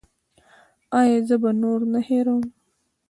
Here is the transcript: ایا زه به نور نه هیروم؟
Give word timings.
ایا 0.99 1.17
زه 1.27 1.35
به 1.41 1.51
نور 1.61 1.79
نه 1.93 1.99
هیروم؟ 2.07 2.43